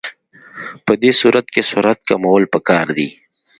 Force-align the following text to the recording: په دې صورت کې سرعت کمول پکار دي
په 0.85 0.93
دې 1.01 1.11
صورت 1.19 1.45
کې 1.53 1.61
سرعت 1.69 1.99
کمول 2.09 2.43
پکار 2.53 2.87
دي 2.97 3.09